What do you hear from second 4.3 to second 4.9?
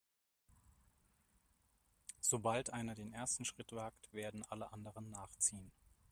alle